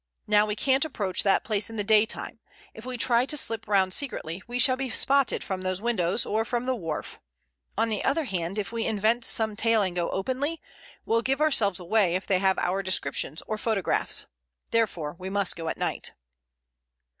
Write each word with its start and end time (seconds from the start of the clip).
Now 0.25 0.47
we 0.47 0.55
can't 0.55 0.83
approach 0.83 1.21
that 1.21 1.43
place 1.43 1.69
in 1.69 1.75
the 1.75 1.83
daytime; 1.83 2.39
if 2.73 2.87
we 2.87 2.97
try 2.97 3.27
to 3.27 3.37
slip 3.37 3.67
round 3.67 3.93
secretly 3.93 4.41
we 4.47 4.57
shall 4.57 4.75
be 4.75 4.89
spotted 4.89 5.43
from 5.43 5.61
those 5.61 5.79
windows 5.79 6.25
or 6.25 6.43
from 6.43 6.65
the 6.65 6.73
wharf; 6.75 7.19
on 7.77 7.89
the 7.89 8.03
other 8.03 8.23
hand, 8.23 8.57
if 8.57 8.71
we 8.71 8.87
invent 8.87 9.23
some 9.25 9.55
tale 9.55 9.83
and 9.83 9.95
go 9.95 10.09
openly, 10.09 10.59
we 11.05 11.21
give 11.21 11.39
ourselves 11.39 11.79
away 11.79 12.15
if 12.15 12.25
they 12.25 12.39
have 12.39 12.57
our 12.57 12.81
descriptions 12.81 13.43
or 13.45 13.59
photographs. 13.59 14.25
Therefore 14.71 15.15
we 15.19 15.29
must 15.29 15.55
go 15.55 15.69
at 15.69 15.77
night." 15.77 16.13